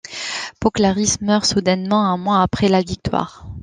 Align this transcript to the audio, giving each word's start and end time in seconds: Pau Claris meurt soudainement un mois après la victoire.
Pau 0.59 0.71
Claris 0.71 1.21
meurt 1.21 1.45
soudainement 1.45 2.03
un 2.07 2.17
mois 2.17 2.41
après 2.41 2.69
la 2.69 2.81
victoire. 2.81 3.45